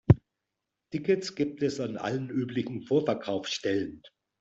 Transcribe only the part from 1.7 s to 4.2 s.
an allen üblichen Vorverkaufsstellen.